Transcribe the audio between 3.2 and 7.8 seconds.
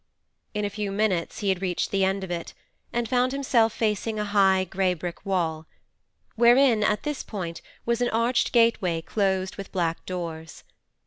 himself facing a high grey brick wall, wherein, at this point,